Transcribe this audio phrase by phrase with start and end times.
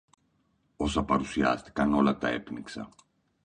[0.77, 2.89] Όσα παρουσιάστηκαν, όλα τα έπνιξα